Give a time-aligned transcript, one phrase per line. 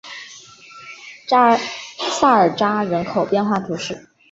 [1.27, 4.07] 萨尔扎人口变化图示